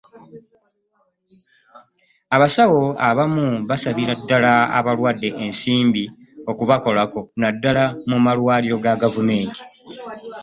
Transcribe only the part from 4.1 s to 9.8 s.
ddala abalwadde ensimbi okubakolako naddala mu malwaliro ga gavumenti.